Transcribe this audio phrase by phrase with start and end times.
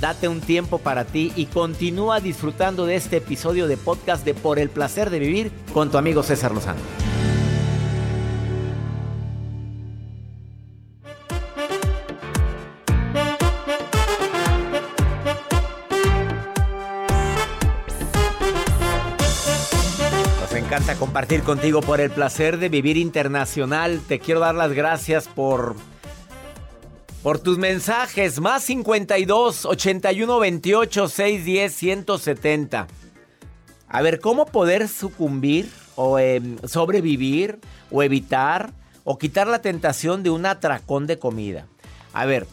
[0.00, 4.58] Date un tiempo para ti y continúa disfrutando de este episodio de podcast de Por
[4.58, 6.80] el placer de vivir con tu amigo César Lozano.
[20.42, 24.02] Nos encanta compartir contigo por el placer de vivir internacional.
[24.06, 25.74] Te quiero dar las gracias por
[27.26, 32.86] por tus mensajes, más 52 81 28 610 170.
[33.88, 37.58] A ver, ¿cómo poder sucumbir o em, sobrevivir
[37.90, 41.66] o evitar o quitar la tentación de un atracón de comida?
[42.12, 42.46] A ver,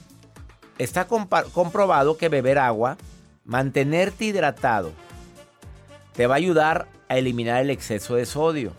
[0.80, 2.98] está comprobado que beber agua,
[3.46, 4.92] mantenerte hidratado,
[6.14, 8.74] te va a ayudar a eliminar el exceso de sodio.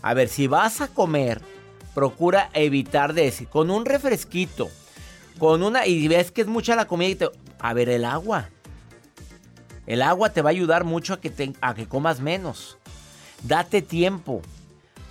[0.00, 1.42] A ver, si vas a comer,
[1.94, 3.30] procura evitar de.
[3.50, 4.70] Con un refresquito,
[5.38, 5.86] con una.
[5.86, 7.30] Y ves que es mucha la comida y te.
[7.58, 8.48] A ver, el agua.
[9.86, 12.78] El agua te va a ayudar mucho a que, a que comas menos.
[13.42, 14.42] Date tiempo.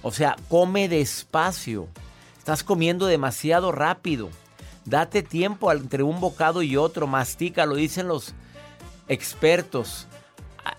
[0.02, 1.88] O sea, come despacio.
[2.38, 4.30] Estás comiendo demasiado rápido.
[4.86, 7.06] Date tiempo entre un bocado y otro.
[7.08, 8.34] Mastica, lo dicen los
[9.08, 10.08] expertos.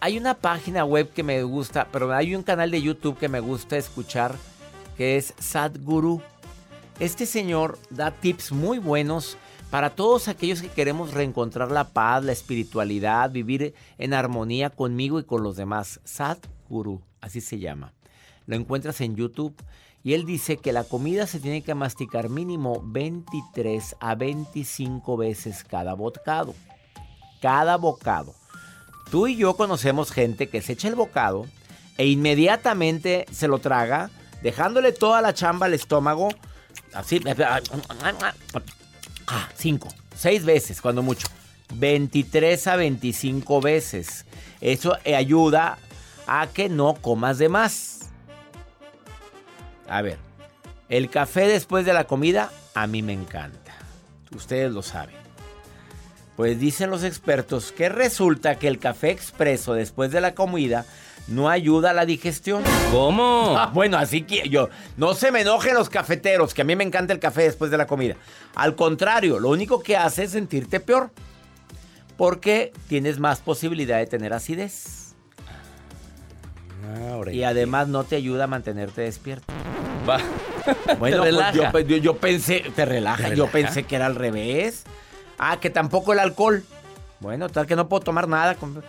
[0.00, 3.40] Hay una página web que me gusta, pero hay un canal de YouTube que me
[3.40, 4.34] gusta escuchar,
[4.96, 6.22] que es Sadhguru.
[7.00, 9.36] Este señor da tips muy buenos
[9.70, 15.24] para todos aquellos que queremos reencontrar la paz, la espiritualidad, vivir en armonía conmigo y
[15.24, 16.00] con los demás.
[16.04, 17.92] Sadhguru, así se llama.
[18.46, 19.54] Lo encuentras en YouTube
[20.04, 25.64] y él dice que la comida se tiene que masticar mínimo 23 a 25 veces
[25.64, 26.54] cada bocado.
[27.40, 28.34] Cada bocado.
[29.10, 31.46] Tú y yo conocemos gente que se echa el bocado
[31.98, 34.10] e inmediatamente se lo traga,
[34.42, 36.28] dejándole toda la chamba al estómago.
[36.94, 37.20] Así.
[39.26, 41.26] Ah, cinco, seis veces, cuando mucho.
[41.74, 44.26] 23 a 25 veces.
[44.60, 45.78] Eso eh, ayuda
[46.26, 48.10] a que no comas de más.
[49.88, 50.18] A ver,
[50.88, 53.74] el café después de la comida a mí me encanta.
[54.34, 55.22] Ustedes lo saben.
[56.36, 60.86] Pues dicen los expertos que resulta que el café expreso después de la comida
[61.28, 62.62] no ayuda a la digestión.
[62.90, 63.54] ¿Cómo?
[63.58, 66.84] Ah, bueno, así que yo, no se me enojen los cafeteros, que a mí me
[66.84, 68.16] encanta el café después de la comida.
[68.54, 71.10] Al contrario, lo único que hace es sentirte peor.
[72.16, 75.14] Porque tienes más posibilidad de tener acidez.
[77.10, 79.52] Ahora Y además no te ayuda a mantenerte despierto.
[80.08, 80.18] Va.
[81.00, 83.52] Bueno, pues yo, yo- yo pensé, te relaja, ¿Te yo relaja?
[83.52, 84.84] pensé que era al revés.
[85.38, 86.62] Ah, que tampoco el alcohol.
[87.18, 88.54] Bueno, tal que no puedo tomar nada.
[88.54, 88.84] con-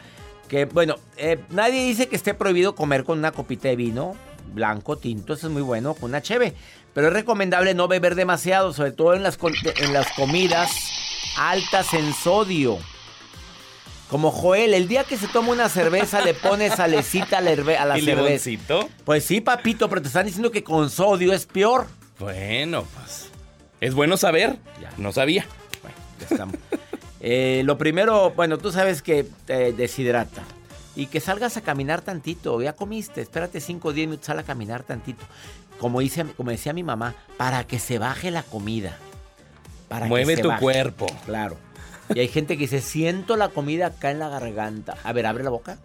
[0.48, 4.16] Que, bueno, eh, nadie dice que esté prohibido comer con una copita de vino
[4.54, 6.54] blanco, tinto, eso es muy bueno, con una cheve.
[6.94, 9.38] Pero es recomendable no beber demasiado, sobre todo en las,
[9.78, 10.70] en las comidas
[11.38, 12.78] altas en sodio.
[14.10, 17.86] Como Joel, el día que se toma una cerveza le pone salecita a la, a
[17.86, 18.24] la ¿Y cerveza.
[18.28, 18.90] limoncito?
[19.06, 21.88] Pues sí, papito, pero te están diciendo que con sodio es peor.
[22.20, 23.30] Bueno, pues.
[23.82, 24.58] Es bueno saber.
[24.80, 24.92] Ya.
[24.98, 25.48] No sabía.
[25.82, 26.56] Bueno, ya estamos.
[27.26, 30.44] Eh, lo primero, bueno, tú sabes que te deshidrata.
[30.96, 32.62] Y que salgas a caminar tantito.
[32.62, 35.24] Ya comiste, espérate 5 o 10 minutos, sal a caminar tantito.
[35.80, 38.98] Como, dice, como decía mi mamá, para que se baje la comida.
[39.88, 40.62] Para que Mueve se tu baje.
[40.62, 41.08] cuerpo.
[41.26, 41.58] Claro.
[42.14, 44.98] Y hay gente que dice, siento la comida acá en la garganta.
[45.04, 45.78] A ver, abre la boca.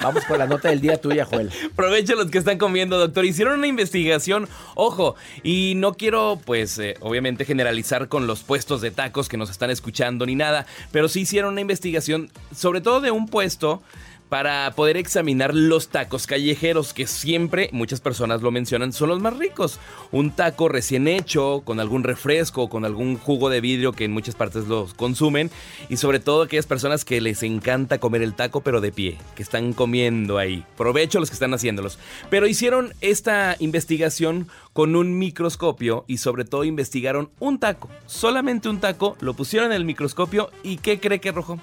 [0.00, 1.50] Vamos con la nota del día tuya, Joel.
[1.72, 3.24] Aprovecha los que están comiendo, doctor.
[3.24, 8.90] Hicieron una investigación, ojo, y no quiero, pues, eh, obviamente generalizar con los puestos de
[8.90, 13.10] tacos que nos están escuchando ni nada, pero sí hicieron una investigación, sobre todo de
[13.10, 13.82] un puesto,
[14.28, 19.36] para poder examinar los tacos callejeros, que siempre muchas personas lo mencionan, son los más
[19.36, 19.78] ricos.
[20.10, 24.34] Un taco recién hecho, con algún refresco, con algún jugo de vidrio que en muchas
[24.34, 25.50] partes los consumen,
[25.88, 29.42] y sobre todo aquellas personas que les encanta comer el taco, pero de pie, que
[29.42, 30.64] están comiendo ahí.
[30.76, 31.98] Provecho los que están haciéndolos.
[32.30, 38.80] Pero hicieron esta investigación con un microscopio y sobre todo investigaron un taco, solamente un
[38.80, 41.58] taco, lo pusieron en el microscopio y ¿qué cree que arrojó?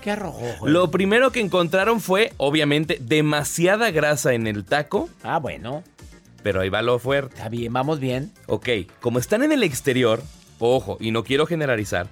[0.00, 0.16] ¿Qué?
[0.62, 5.08] Lo primero que encontraron fue, obviamente, demasiada grasa en el taco.
[5.22, 5.82] Ah, bueno.
[6.42, 7.34] Pero ahí va lo fuerte.
[7.34, 8.32] Está bien, vamos bien.
[8.46, 8.68] Ok,
[9.00, 10.22] como están en el exterior,
[10.58, 12.08] ojo, y no quiero generalizar,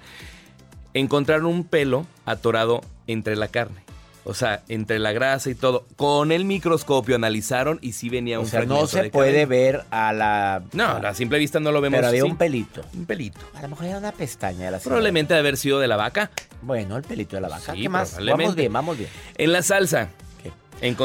[0.93, 3.86] encontraron un pelo atorado entre la carne.
[4.29, 5.85] O sea, entre la grasa y todo.
[5.95, 10.11] Con el microscopio analizaron y sí venía o un sea, no se puede ver a
[10.11, 10.63] la...
[10.73, 12.29] No, a la simple vista no lo vemos Pero había así.
[12.29, 12.81] un pelito.
[12.93, 13.39] Un pelito.
[13.55, 14.83] A lo mejor era una pestaña de la señora.
[14.83, 16.29] Probablemente de haber sido de la vaca.
[16.61, 17.73] Bueno, el pelito de la vaca.
[17.73, 18.17] Sí, ¿Qué más?
[18.21, 19.09] Vamos bien, vamos bien.
[19.37, 20.09] En la salsa.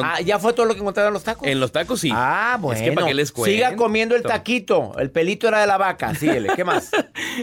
[0.02, 1.48] Ah, ¿ya fue todo lo que encontraron en los tacos?
[1.48, 2.10] en los tacos sí.
[2.12, 2.78] Ah, bueno.
[2.78, 3.52] Es que para qué les cuento.
[3.54, 4.98] Siga comiendo el taquito.
[4.98, 6.14] El pelito era de la vaca.
[6.14, 6.50] Síguele.
[6.56, 6.90] ¿Qué más?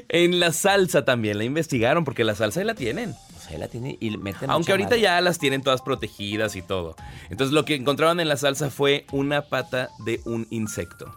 [0.10, 3.16] En la salsa también la investigaron porque la salsa ahí la tienen.
[3.50, 5.02] O sea, la tiene y le meten Aunque ahorita madre.
[5.02, 6.96] ya las tienen todas protegidas y todo.
[7.32, 11.12] Entonces lo que encontraron en la salsa fue una pata de un insecto.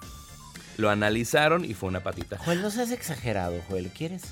[0.79, 2.39] Lo analizaron y fue una patita.
[2.39, 3.91] Joel, no seas exagerado, Joel.
[3.91, 4.23] ¿Quieres?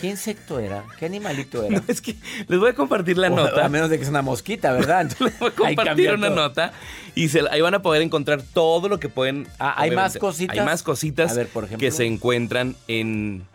[0.00, 0.82] ¿Qué insecto era?
[0.98, 1.80] ¿Qué animalito era?
[1.88, 2.16] Es que
[2.48, 3.64] les voy a compartir la O- nota.
[3.64, 5.08] A menos de que es una mosquita, ¿verdad?
[5.20, 6.36] Les voy a compartir una todo.
[6.36, 6.72] nota
[7.14, 9.46] y se- ahí van a poder encontrar todo lo que pueden.
[9.60, 10.58] Ah, ¿hay más cositas?
[10.58, 11.86] Hay más cositas A ver, por ejemplo.
[11.86, 13.46] que se encuentran en,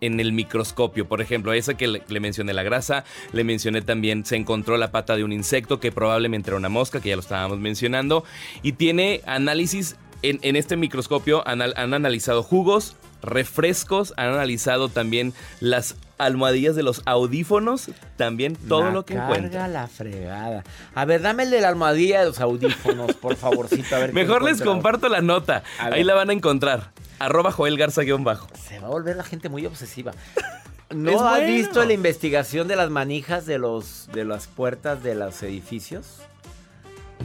[0.00, 1.08] en el microscopio.
[1.08, 4.90] Por ejemplo, esa que le, le mencioné la grasa, le mencioné también, se encontró la
[4.90, 8.24] pata de un insecto que probablemente era una mosca, que ya lo estábamos mencionando.
[8.62, 11.62] Y tiene análisis en, en este microscopio, han
[11.94, 19.14] analizado jugos, refrescos, han analizado también las almohadillas de los audífonos, también todo lo que
[19.14, 19.72] encuentran.
[19.72, 20.64] la fregada.
[20.94, 23.94] A ver, dame el de la almohadilla de los audífonos, por favorcito.
[23.94, 25.62] A ver qué Mejor les comparto la nota.
[25.78, 26.90] Ahí la van a encontrar.
[27.18, 28.48] Arroba Joel Garza guion bajo.
[28.68, 30.12] Se va a volver la gente muy obsesiva.
[30.94, 31.52] ¿No has bueno.
[31.52, 36.20] visto la investigación de las manijas de los de las puertas de los edificios?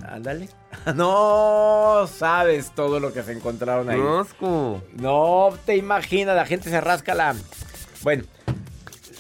[0.08, 0.50] Ándale.
[0.96, 4.00] No sabes todo lo que se encontraron ahí.
[4.94, 7.36] No te imaginas, la gente se rasca la.
[8.02, 8.24] Bueno,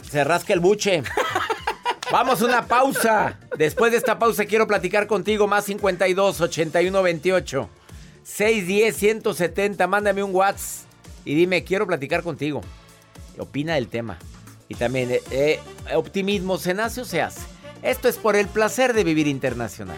[0.09, 1.03] se rasca el buche.
[2.11, 3.39] Vamos a una pausa.
[3.57, 7.69] Después de esta pausa quiero platicar contigo más 52 81 28
[8.23, 9.87] 610 170.
[9.87, 10.89] Mándame un WhatsApp
[11.25, 12.61] y dime, quiero platicar contigo.
[13.37, 14.17] Opina del tema.
[14.67, 15.59] Y también, eh, eh,
[15.95, 17.41] optimismo, ¿se nace o se hace?
[17.81, 19.97] Esto es por el placer de vivir internacional.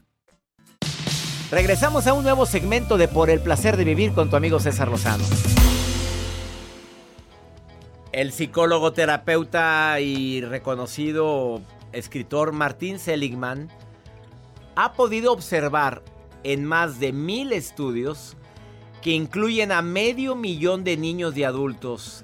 [1.51, 4.87] Regresamos a un nuevo segmento de Por el placer de vivir con tu amigo César
[4.87, 5.25] Lozano.
[8.13, 13.69] El psicólogo, terapeuta y reconocido escritor Martín Seligman
[14.77, 16.03] ha podido observar
[16.43, 18.37] en más de mil estudios
[19.01, 22.23] que incluyen a medio millón de niños y adultos.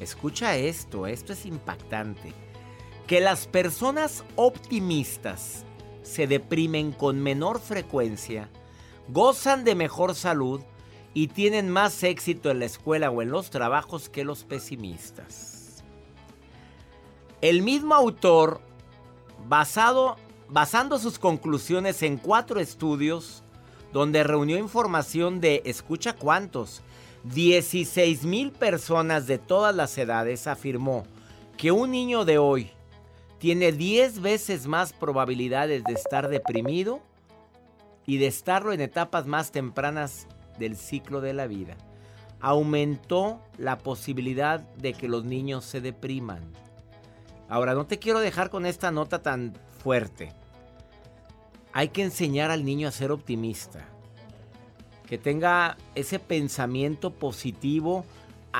[0.00, 2.32] Escucha esto, esto es impactante.
[3.06, 5.64] Que las personas optimistas
[6.02, 8.48] se deprimen con menor frecuencia,
[9.08, 10.60] gozan de mejor salud
[11.12, 15.84] y tienen más éxito en la escuela o en los trabajos que los pesimistas.
[17.40, 18.60] El mismo autor,
[19.46, 20.16] basado,
[20.48, 23.42] basando sus conclusiones en cuatro estudios,
[23.92, 26.82] donde reunió información de, escucha cuántos,
[27.24, 31.04] 16 mil personas de todas las edades, afirmó
[31.56, 32.70] que un niño de hoy
[33.38, 37.02] tiene 10 veces más probabilidades de estar deprimido
[38.06, 40.26] y de estarlo en etapas más tempranas
[40.58, 41.76] del ciclo de la vida.
[42.40, 46.42] aumentó la posibilidad de que los niños se depriman.
[47.48, 50.30] Ahora, no te quiero dejar con esta nota tan fuerte.
[51.72, 53.86] Hay que enseñar al niño a ser optimista.
[55.06, 58.04] Que tenga ese pensamiento positivo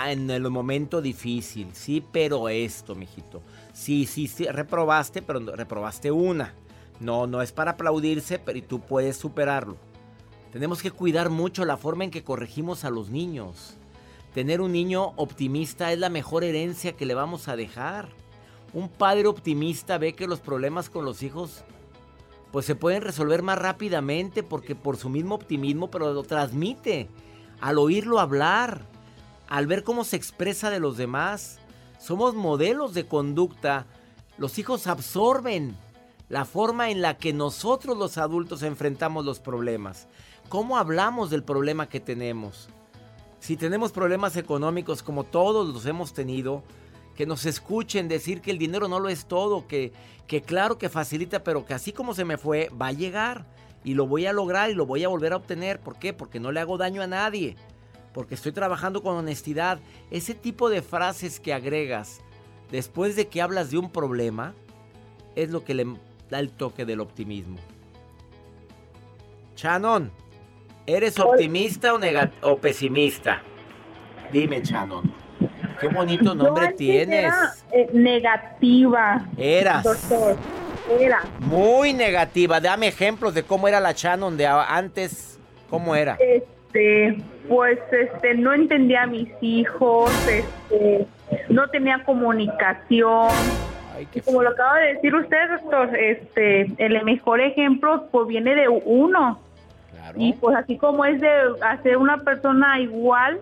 [0.06, 1.68] en el momento difícil.
[1.74, 3.42] Sí, pero esto, mijito.
[3.74, 6.54] Sí, sí, sí, reprobaste, pero reprobaste una.
[7.00, 9.76] No, no es para aplaudirse, pero tú puedes superarlo.
[10.52, 13.74] Tenemos que cuidar mucho la forma en que corregimos a los niños.
[14.34, 18.08] Tener un niño optimista es la mejor herencia que le vamos a dejar.
[18.72, 21.64] Un padre optimista ve que los problemas con los hijos
[22.54, 27.08] pues se pueden resolver más rápidamente porque por su mismo optimismo, pero lo transmite
[27.60, 28.86] al oírlo hablar,
[29.48, 31.58] al ver cómo se expresa de los demás.
[31.98, 33.86] Somos modelos de conducta.
[34.38, 35.76] Los hijos absorben
[36.28, 40.08] la forma en la que nosotros los adultos enfrentamos los problemas.
[40.48, 42.68] ¿Cómo hablamos del problema que tenemos?
[43.40, 46.62] Si tenemos problemas económicos como todos los hemos tenido,
[47.14, 49.92] que nos escuchen decir que el dinero no lo es todo, que,
[50.26, 53.46] que claro que facilita, pero que así como se me fue, va a llegar
[53.84, 55.78] y lo voy a lograr y lo voy a volver a obtener.
[55.80, 56.12] ¿Por qué?
[56.12, 57.54] Porque no le hago daño a nadie,
[58.12, 59.78] porque estoy trabajando con honestidad.
[60.10, 62.20] Ese tipo de frases que agregas
[62.70, 64.54] después de que hablas de un problema
[65.36, 65.86] es lo que le
[66.34, 67.58] da el toque del optimismo.
[69.54, 70.10] Shannon,
[70.84, 72.00] ¿eres optimista o,
[72.42, 73.40] o pesimista?
[74.32, 75.12] Dime, Shannon.
[75.80, 77.26] Qué bonito nombre tienes.
[77.26, 79.24] Era, eh, negativa.
[79.36, 79.84] Eras.
[79.84, 80.36] Doctor.
[80.98, 81.22] Era.
[81.38, 82.60] Muy negativa.
[82.60, 85.38] Dame ejemplos de cómo era la Shannon de antes.
[85.70, 86.16] ¿Cómo era?
[86.18, 87.16] Este,
[87.48, 91.06] pues, este, no entendía a mis hijos, este,
[91.48, 93.28] no tenía comunicación.
[93.94, 98.54] Ay, qué como lo acaba de decir usted, doctor, este, el mejor ejemplo pues viene
[98.54, 99.38] de uno.
[99.92, 100.16] Claro.
[100.20, 101.30] Y pues así como es de
[101.62, 103.40] hacer una persona igual,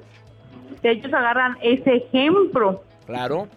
[0.82, 2.82] ellos agarran ese ejemplo.
[3.06, 3.48] Claro.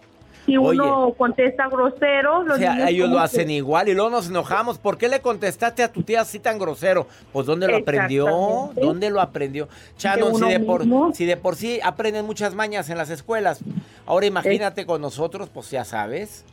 [0.46, 4.78] Si uno contesta grosero, los o sea, ellos lo hacen igual y luego nos enojamos.
[4.78, 7.08] ¿Por qué le contestaste a tu tía así tan grosero?
[7.32, 8.70] Pues ¿dónde lo aprendió?
[8.76, 9.68] ¿Dónde lo aprendió?
[9.96, 10.84] Chano, si de, por,
[11.14, 13.58] si de por sí aprenden muchas mañas en las escuelas,
[14.06, 16.44] ahora imagínate con nosotros, pues ya sabes.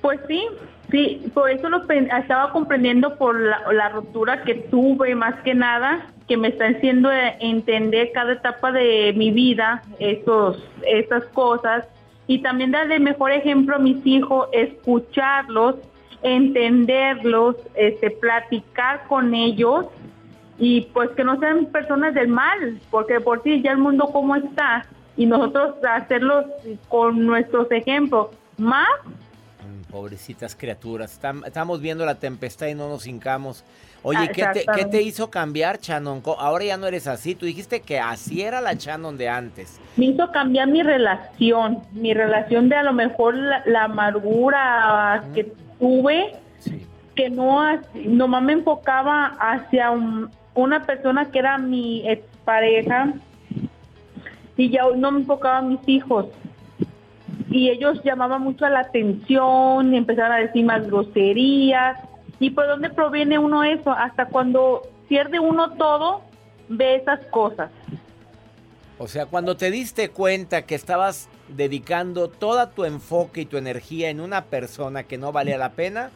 [0.00, 0.46] Pues sí,
[0.90, 6.06] sí, por eso lo estaba comprendiendo por la, la ruptura que tuve más que nada
[6.28, 11.86] que me está haciendo entender cada etapa de mi vida, esos, esas cosas,
[12.26, 15.76] y también darle mejor ejemplo a mis hijos, escucharlos,
[16.22, 19.86] entenderlos, este, platicar con ellos
[20.58, 24.36] y pues que no sean personas del mal, porque por sí ya el mundo como
[24.36, 24.84] está
[25.16, 26.44] y nosotros hacerlos
[26.88, 28.28] con nuestros ejemplos
[28.58, 28.88] más
[29.90, 31.18] Pobrecitas criaturas.
[31.46, 33.64] Estamos viendo la tempestad y no nos hincamos.
[34.02, 36.22] Oye, ¿qué te, ¿qué te, hizo cambiar, Shannon?
[36.38, 37.34] Ahora ya no eres así.
[37.34, 39.80] Tú dijiste que así era la Shannon de antes.
[39.96, 41.82] Me hizo cambiar mi relación.
[41.92, 46.34] Mi relación de a lo mejor la, amargura que tuve.
[47.14, 47.60] Que no,
[47.94, 49.90] nomás me enfocaba hacia
[50.54, 53.14] una persona que era mi expareja.
[54.56, 56.26] Y ya no me enfocaba a mis hijos
[57.50, 61.98] y ellos llamaban mucho la atención, y empezaron a decir más groserías.
[62.40, 63.90] ¿Y por dónde proviene uno eso?
[63.90, 66.22] Hasta cuando pierde uno todo,
[66.68, 67.70] ve esas cosas.
[68.98, 74.10] O sea, cuando te diste cuenta que estabas dedicando toda tu enfoque y tu energía
[74.10, 76.10] en una persona que no valía la pena,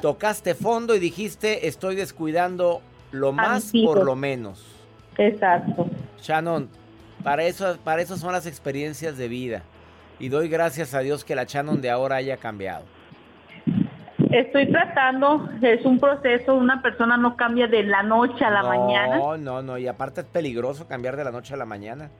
[0.00, 2.80] tocaste fondo y dijiste, estoy descuidando
[3.10, 4.64] lo más por lo menos.
[5.18, 5.88] Exacto.
[6.20, 6.68] Shannon,
[7.22, 9.62] para eso, para eso son las experiencias de vida
[10.18, 12.84] y doy gracias a Dios que la Shannon de ahora haya cambiado.
[14.30, 19.16] Estoy tratando, es un proceso, una persona no cambia de la noche a la mañana.
[19.16, 22.10] No, no, no, y aparte es peligroso cambiar de la noche a la mañana.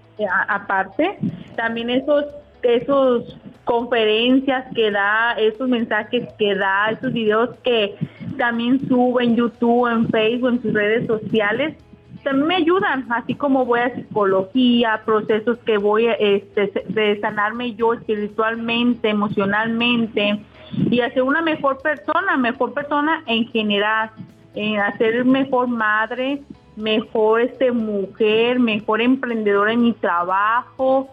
[0.48, 1.18] aparte,
[1.56, 2.24] también esos,
[2.62, 7.96] esos conferencias que da, esos mensajes que da, esos videos que
[8.38, 11.76] también sube en YouTube, en Facebook, en sus redes sociales,
[12.24, 17.94] también me ayudan, así como voy a psicología, procesos que voy este, de sanarme yo
[17.94, 20.44] espiritualmente, emocionalmente
[20.90, 24.10] y hacer una mejor persona, mejor persona en general,
[24.54, 26.42] en hacer mejor madre,
[26.76, 31.10] mejor este mujer, mejor emprendedora en mi trabajo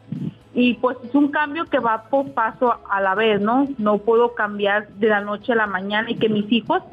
[0.53, 3.67] y pues es un cambio que va por paso a la vez, ¿no?
[3.77, 6.83] No puedo cambiar de la noche a la mañana y que mis hijos,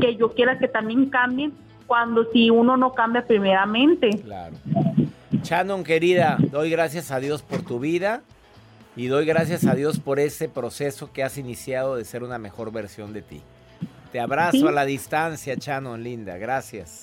[0.00, 1.52] que yo quiera que también cambien,
[1.86, 4.10] cuando si uno no cambia primeramente.
[4.22, 4.56] Claro.
[5.42, 8.22] Shannon, querida, doy gracias a Dios por tu vida
[8.96, 12.72] y doy gracias a Dios por ese proceso que has iniciado de ser una mejor
[12.72, 13.42] versión de ti.
[14.10, 16.38] Te abrazo a la distancia, Shannon, linda.
[16.38, 17.02] Gracias.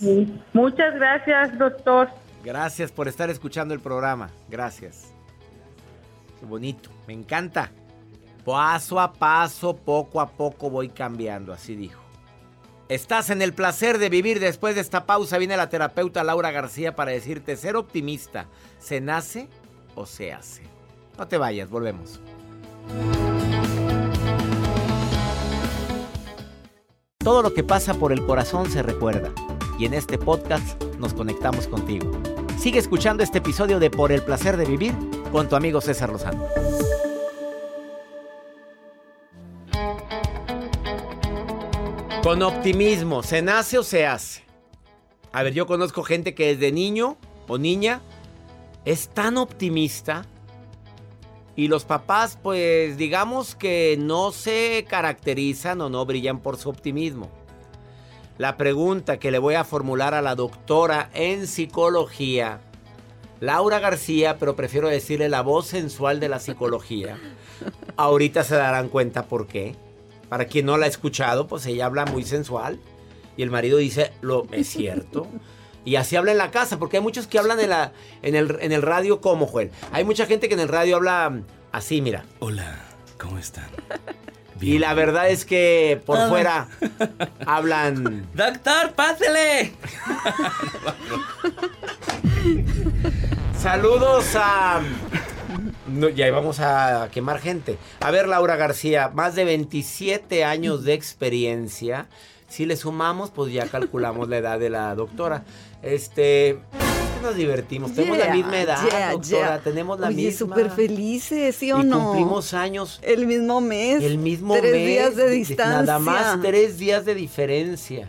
[0.54, 2.10] Muchas gracias, doctor.
[2.44, 4.30] Gracias por estar escuchando el programa.
[4.50, 5.14] Gracias.
[6.40, 6.90] Qué bonito.
[7.08, 7.72] Me encanta.
[8.44, 12.03] Paso a paso, poco a poco voy cambiando, así dijo.
[12.94, 14.40] Estás en el placer de vivir.
[14.40, 18.46] Después de esta pausa viene la terapeuta Laura García para decirte ser optimista.
[18.78, 19.48] ¿Se nace
[19.96, 20.62] o se hace?
[21.18, 22.22] No te vayas, volvemos.
[27.18, 29.32] Todo lo que pasa por el corazón se recuerda.
[29.80, 32.12] Y en este podcast nos conectamos contigo.
[32.60, 34.94] Sigue escuchando este episodio de Por el placer de vivir
[35.32, 36.46] con tu amigo César Lozano.
[42.24, 44.44] Con optimismo, ¿se nace o se hace?
[45.34, 47.18] A ver, yo conozco gente que desde niño
[47.50, 48.02] o niña
[48.86, 50.26] es tan optimista
[51.58, 57.30] y los papás, pues digamos que no se caracterizan o no brillan por su optimismo.
[58.38, 62.62] La pregunta que le voy a formular a la doctora en psicología,
[63.42, 67.18] Laura García, pero prefiero decirle la voz sensual de la psicología.
[67.98, 69.76] Ahorita se darán cuenta por qué.
[70.34, 72.80] Para quien no la ha escuchado, pues ella habla muy sensual.
[73.38, 75.28] Y el marido dice, lo es cierto.
[75.86, 77.92] Y así habla en la casa, porque hay muchos que hablan en, la,
[78.24, 79.70] en, el, en el radio como, Joel.
[79.92, 82.26] Hay mucha gente que en el radio habla así, mira.
[82.40, 82.80] Hola,
[83.20, 83.68] ¿cómo están?
[84.60, 86.68] Y la verdad es que por fuera
[87.46, 88.28] hablan...
[88.34, 89.74] ¡Doctor, pásele!
[93.62, 94.82] Saludos a...
[95.88, 97.78] No, ya vamos a quemar gente.
[98.00, 102.08] A ver, Laura García, más de 27 años de experiencia.
[102.48, 105.44] Si le sumamos, pues ya calculamos la edad de la doctora.
[105.82, 106.60] Este,
[107.22, 107.94] nos divertimos.
[107.94, 109.38] tenemos la misma edad, yeah, doctora.
[109.56, 109.60] yeah.
[109.64, 110.38] Tenemos la Oye, misma.
[110.40, 112.04] súper felices, ¿sí o y no?
[112.06, 113.00] cumplimos años.
[113.02, 114.04] El mismo mes.
[114.04, 114.88] El mismo tres mes.
[114.88, 115.82] días de distancia.
[115.82, 118.08] Nada más tres días de diferencia.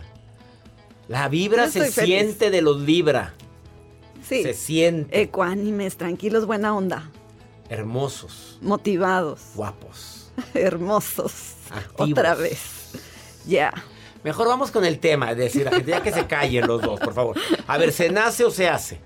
[1.07, 1.95] La vibra Yo se feliz.
[1.95, 3.33] siente de los libra.
[4.27, 4.43] Sí.
[4.43, 5.21] Se siente.
[5.21, 7.09] Ecuánimes, tranquilos, buena onda.
[7.69, 9.41] Hermosos, Motivados.
[9.55, 10.31] guapos.
[10.53, 11.33] Hermosos.
[11.71, 12.11] Activos.
[12.11, 12.59] Otra vez.
[13.45, 13.73] Ya.
[14.23, 16.99] Mejor vamos con el tema, es decir, la gente ya que se callen los dos,
[16.99, 17.37] por favor.
[17.67, 18.99] A ver, ¿se nace o se hace?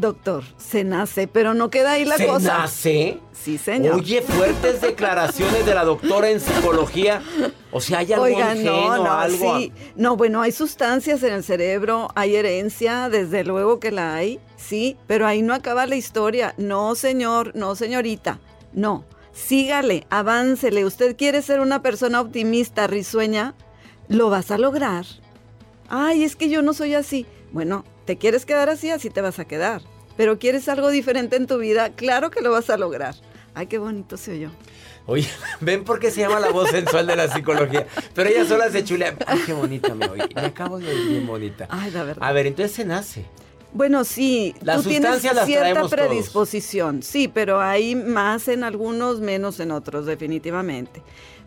[0.00, 2.58] Doctor, se nace, pero no queda ahí la ¿Se cosa.
[2.58, 3.18] nace?
[3.32, 3.96] Sí, señor.
[3.96, 7.22] Oye, fuertes declaraciones de la doctora en psicología.
[7.70, 9.58] O sea, hay algo ajeno, no, no, algo...
[9.58, 9.72] sí.
[9.96, 14.96] No, bueno, hay sustancias en el cerebro, hay herencia, desde luego que la hay, sí,
[15.06, 16.54] pero ahí no acaba la historia.
[16.56, 18.40] No, señor, no, señorita,
[18.72, 19.04] no.
[19.32, 20.84] Sígale, aváncele.
[20.86, 23.54] Usted quiere ser una persona optimista, risueña,
[24.08, 25.04] lo vas a lograr.
[25.88, 27.26] Ay, es que yo no soy así.
[27.52, 29.82] Bueno, te quieres quedar así, así te vas a quedar.
[30.16, 33.14] Pero quieres algo diferente en tu vida, claro que lo vas a lograr.
[33.54, 34.50] Ay, qué bonito se oyó.
[35.06, 35.28] Oye,
[35.60, 37.86] ven por qué se llama la voz sensual de la psicología.
[38.12, 39.14] Pero ella sola se chulea.
[39.28, 40.22] Ay, qué bonita me oí.
[40.34, 41.68] Me acabo de oír bien bonita.
[41.70, 42.28] Ay, la verdad.
[42.28, 43.26] A ver, entonces se nace.
[43.72, 45.92] Bueno, sí, tú tienes cierta todos.
[45.92, 51.00] predisposición, sí, pero hay más en algunos, menos en otros, definitivamente.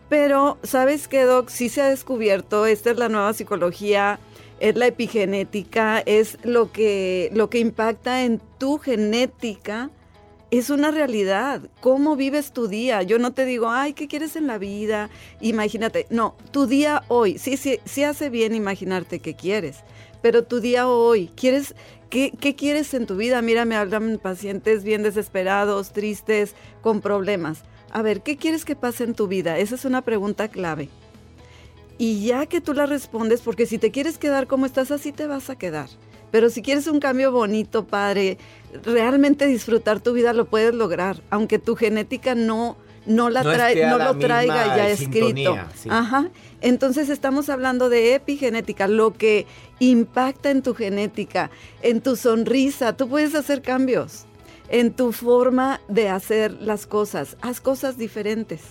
[0.08, 1.50] Pero, ¿sabes qué, Doc?
[1.50, 4.18] Sí se ha descubierto, esta es la nueva psicología,
[4.64, 9.90] es la epigenética, es lo que, lo que impacta en tu genética,
[10.50, 11.60] es una realidad.
[11.82, 13.02] ¿Cómo vives tu día?
[13.02, 15.10] Yo no te digo, ay, ¿qué quieres en la vida?
[15.42, 16.06] Imagínate.
[16.08, 17.36] No, tu día hoy.
[17.36, 19.80] Sí, sí, sí hace bien imaginarte qué quieres.
[20.22, 21.74] Pero tu día hoy, ¿quieres,
[22.08, 23.42] qué, qué quieres en tu vida?
[23.42, 27.64] Mira, me hablan pacientes bien desesperados, tristes, con problemas.
[27.90, 29.58] A ver, ¿qué quieres que pase en tu vida?
[29.58, 30.88] Esa es una pregunta clave.
[31.98, 35.26] Y ya que tú la respondes, porque si te quieres quedar como estás, así te
[35.26, 35.88] vas a quedar.
[36.30, 38.38] Pero si quieres un cambio bonito, padre,
[38.82, 42.76] realmente disfrutar tu vida lo puedes lograr, aunque tu genética no,
[43.06, 45.58] no, la No trae, no la lo traiga ya sintonía, escrito.
[45.76, 45.88] sí.
[45.92, 46.30] Ajá.
[46.60, 49.46] Entonces estamos hablando de epigenética, lo que
[49.78, 51.52] impacta en tu genética,
[51.82, 52.96] en tu sonrisa.
[52.96, 54.24] Tú puedes hacer cambios
[54.70, 57.36] en tu forma de hacer las cosas.
[57.42, 58.62] Haz cosas diferentes.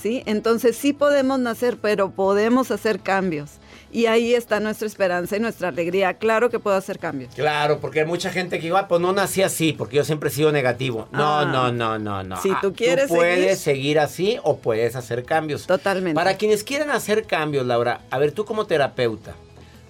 [0.00, 0.22] ¿Sí?
[0.26, 3.52] Entonces sí podemos nacer, pero podemos hacer cambios.
[3.92, 6.14] Y ahí está nuestra esperanza y nuestra alegría.
[6.14, 7.32] Claro que puedo hacer cambios.
[7.34, 10.32] Claro, porque hay mucha gente que igual, pues no nací así, porque yo siempre he
[10.32, 11.06] sido negativo.
[11.12, 11.44] No, Ah.
[11.44, 12.36] no, no, no, no.
[12.42, 15.66] Si Ah, tú quieres puedes seguir así o puedes hacer cambios.
[15.66, 16.16] Totalmente.
[16.16, 19.34] Para quienes quieren hacer cambios, Laura, a ver, tú como terapeuta,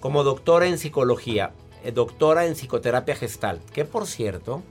[0.00, 4.62] como doctora en psicología, eh, doctora en psicoterapia gestal, que por cierto,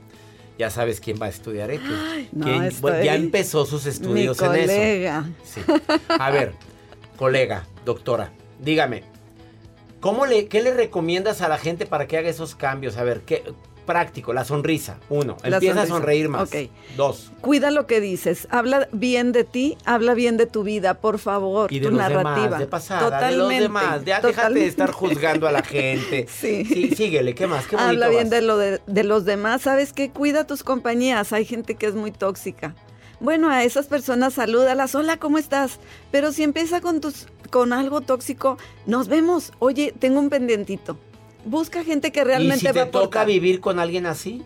[0.58, 1.70] ya sabes quién va a estudiar.
[1.70, 1.80] Que-
[2.32, 4.46] no, estoy- ya empezó sus estudios Mi en eso.
[4.46, 5.28] colega.
[5.44, 5.60] Sí.
[6.18, 6.52] A ver,
[7.16, 9.02] colega, doctora, dígame,
[10.00, 12.96] ¿cómo le, ¿qué le recomiendas a la gente para que haga esos cambios?
[12.96, 13.42] A ver, ¿qué,
[13.84, 14.98] práctico, la sonrisa.
[15.08, 15.82] Uno, La empieza sonrisa.
[15.82, 16.50] a sonreír más.
[16.96, 21.18] Dos, Cuida lo que dices, habla bien de ti, habla bien de tu vida, por
[21.18, 22.44] favor, y de tu los narrativa.
[22.44, 23.38] demás, de pasada, de Totalmente.
[23.38, 24.04] los demás.
[24.04, 26.26] Ya déjate de estar juzgando a la gente.
[26.28, 26.64] Sí.
[26.64, 27.66] Sí, síguele, ¿qué más?
[27.66, 28.30] Qué Habla bien vas.
[28.30, 29.62] de, lo de, de los demás.
[29.62, 30.10] ¿Sabes qué?
[30.10, 31.32] Cuida tus compañías.
[31.32, 32.74] Hay gente que es muy tóxica.
[33.20, 34.94] Bueno, a esas personas salúdalas.
[34.94, 35.78] Hola, ¿cómo estás?
[36.10, 39.52] Pero si empieza con, tus, con algo tóxico, nos vemos.
[39.60, 40.98] Oye, tengo un pendientito.
[41.44, 44.42] Busca gente que ¿Y realmente si te va a toca vivir con alguien así?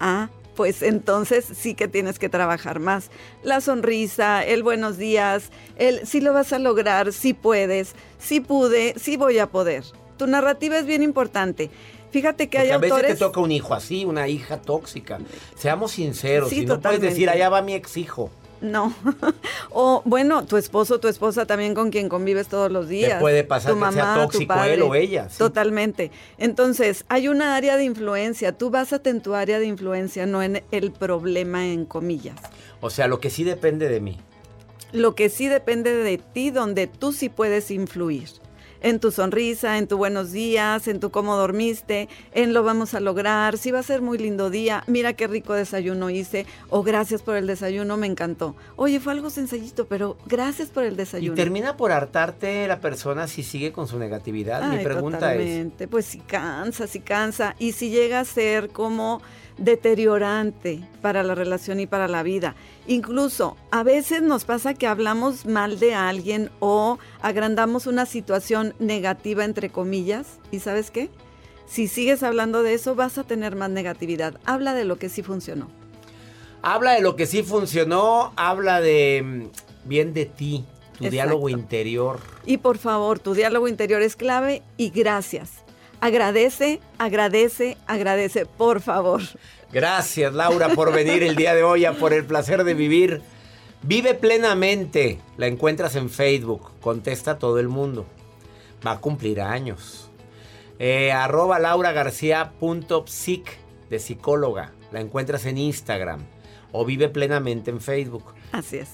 [0.00, 3.10] Ah, pues entonces sí que tienes que trabajar más.
[3.42, 8.94] La sonrisa, el buenos días, el sí lo vas a lograr, sí puedes, sí pude,
[8.98, 9.84] sí voy a poder.
[10.16, 11.70] Tu narrativa es bien importante.
[12.10, 15.18] Fíjate que Porque hay a veces te toca un hijo así, una hija tóxica.
[15.56, 18.30] Seamos sinceros, Sí, si no puedes decir, allá va mi ex hijo.
[18.64, 18.94] No.
[19.70, 23.20] o bueno, tu esposo, tu esposa también con quien convives todos los días.
[23.20, 24.74] puede pasar tu que sea mamá, tu tóxico padre.
[24.74, 25.38] él o ella, sí.
[25.38, 26.10] Totalmente.
[26.38, 28.52] Entonces, hay una área de influencia.
[28.52, 32.40] Tú básate en tu área de influencia, no en el problema en comillas.
[32.80, 34.18] O sea, lo que sí depende de mí.
[34.92, 38.28] Lo que sí depende de ti, donde tú sí puedes influir.
[38.84, 43.00] En tu sonrisa, en tu buenos días, en tu cómo dormiste, en lo vamos a
[43.00, 47.22] lograr, si va a ser muy lindo día, mira qué rico desayuno hice, o gracias
[47.22, 48.54] por el desayuno, me encantó.
[48.76, 51.34] Oye, fue algo sencillito, pero gracias por el Y desayuno.
[51.34, 54.70] termina por hartarte la persona si sigue con su negatividad.
[54.70, 55.66] Mi pregunta es.
[55.90, 57.56] Pues si cansa, si cansa.
[57.58, 59.22] Y si llega a ser como
[59.58, 62.54] deteriorante para la relación y para la vida.
[62.86, 69.44] Incluso a veces nos pasa que hablamos mal de alguien o agrandamos una situación negativa,
[69.44, 70.38] entre comillas.
[70.50, 71.10] ¿Y sabes qué?
[71.66, 74.38] Si sigues hablando de eso, vas a tener más negatividad.
[74.44, 75.68] Habla de lo que sí funcionó.
[76.62, 81.10] habla de lo que sí funcionó, habla de mm, bien de ti, tu Exacto.
[81.10, 82.20] diálogo interior.
[82.46, 85.63] Y por favor, tu diálogo interior es clave y gracias.
[86.04, 89.22] Agradece, agradece, agradece, por favor.
[89.72, 93.22] Gracias, Laura, por venir el día de hoy a por el placer de vivir.
[93.80, 95.18] Vive plenamente.
[95.38, 96.72] La encuentras en Facebook.
[96.82, 98.04] Contesta a todo el mundo.
[98.86, 100.10] Va a cumplir años.
[100.78, 104.74] Eh, arroba lauragarcía.psic de psicóloga.
[104.92, 106.20] La encuentras en Instagram.
[106.70, 108.34] O vive plenamente en Facebook.
[108.52, 108.90] Así es.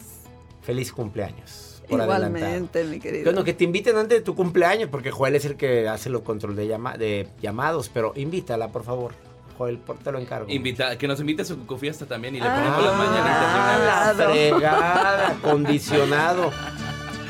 [0.62, 1.69] Feliz cumpleaños.
[1.90, 2.36] Por adelantado.
[2.46, 3.24] Igualmente, mi querido.
[3.24, 6.22] Bueno, que te inviten antes de tu cumpleaños, porque Joel es el que hace los
[6.22, 9.12] control de, llama- de llamados, pero invítala, por favor.
[9.58, 10.48] Joel, por- te lo encargo.
[10.50, 14.24] Invita, que nos invite a su cucufiesta también y le Ah, ponemos las mañanitas de
[14.24, 14.50] una vez.
[14.54, 16.50] fregada, acondicionado.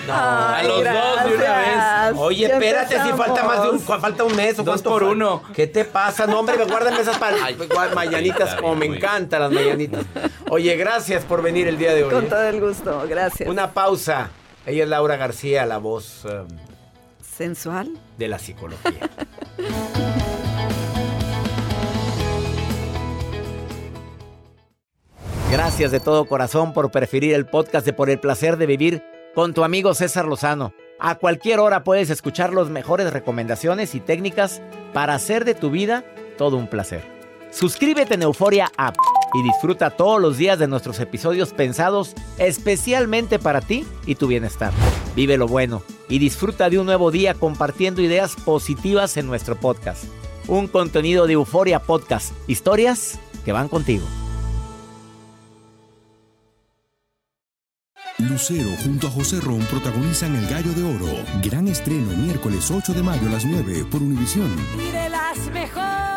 [0.07, 0.15] No.
[0.15, 2.15] A los dos de una gracias.
[2.19, 5.43] Oye, Ya espérate, si falta más de un, falta un mes o Dos por uno.
[5.55, 6.27] ¿Qué te pasa?
[6.27, 10.05] No, hombre, guárdame esas pa- Ay, igual mañanitas, como me encantan las mañanitas.
[10.49, 12.11] Oye, gracias por venir el día de hoy.
[12.13, 12.29] Con ¿eh?
[12.29, 13.49] todo el gusto, gracias.
[13.49, 14.31] Una pausa.
[14.71, 16.45] Ella es Laura García, la voz eh,
[17.21, 17.99] Sensual.
[18.17, 19.11] de la psicología.
[25.51, 29.03] Gracias de todo corazón por preferir el podcast de Por el placer de vivir
[29.35, 30.73] con tu amigo César Lozano.
[31.01, 34.63] A cualquier hora puedes escuchar las mejores recomendaciones y técnicas
[34.95, 36.05] para hacer de tu vida
[36.39, 37.03] todo un placer.
[37.51, 38.95] Suscríbete en Euforia App
[39.35, 44.73] y disfruta todos los días de nuestros episodios pensados especialmente para ti y tu bienestar.
[45.15, 50.05] Vive lo bueno y disfruta de un nuevo día compartiendo ideas positivas en nuestro podcast.
[50.49, 54.05] Un contenido de Euforia Podcast, historias que van contigo.
[58.19, 61.25] Lucero junto a José Ron protagonizan El Gallo de Oro.
[61.43, 64.55] Gran estreno miércoles 8 de mayo a las 9 por Univisión.
[64.79, 66.10] Y de las mejores.